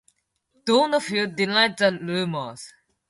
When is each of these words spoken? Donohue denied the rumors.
Donohue 0.65 1.27
denied 1.27 1.77
the 1.77 1.91
rumors. 2.01 2.73